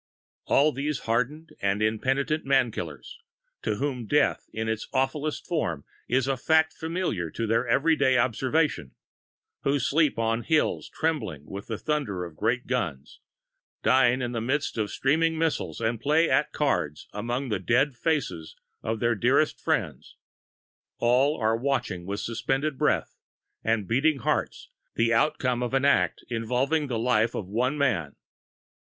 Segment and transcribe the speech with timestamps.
[0.45, 3.19] All these hardened and impenitent man killers,
[3.61, 8.17] to whom death in its awfulest forms is a fact familiar to their every day
[8.17, 8.95] observation;
[9.61, 13.19] who sleep on hills trembling with the thunder of great guns,
[13.83, 18.55] dine in the midst of streaming missiles, and play at cards among the dead faces
[18.81, 20.15] of their dearest friends,
[20.97, 23.19] all are watching with suspended breath
[23.63, 28.15] and beating hearts the outcome of an act involving the life of one man.